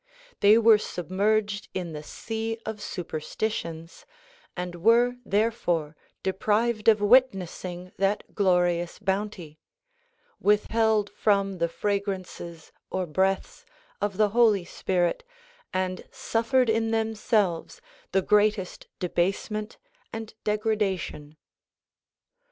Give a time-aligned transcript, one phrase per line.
[0.39, 4.03] They were submerged in the sea of supersititions
[4.57, 9.59] and were therefore deprived of witnessing that glorious bounty;
[10.39, 13.63] withheld from the fragrances or breaths
[14.01, 15.23] of the Holy Spirit
[15.71, 17.79] and suffered in themselves
[18.11, 19.77] the greatest debasement
[20.11, 21.37] and degradation.